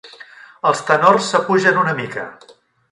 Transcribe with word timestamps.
Els 0.69 0.81
tenors 0.89 1.29
s'apugen 1.31 1.81
una 1.87 1.97
mica. 2.03 2.29